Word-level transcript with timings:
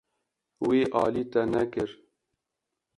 Wî 0.67 0.79
alî 1.03 1.23
te 1.31 1.41
nekir. 1.53 1.89